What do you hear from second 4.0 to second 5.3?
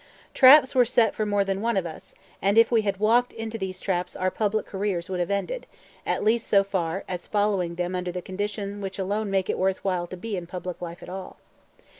our public careers would have